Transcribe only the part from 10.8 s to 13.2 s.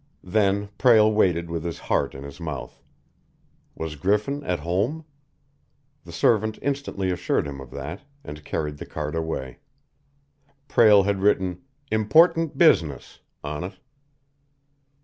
had written "Important Business"